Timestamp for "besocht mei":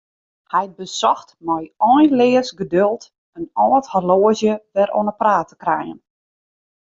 0.77-1.63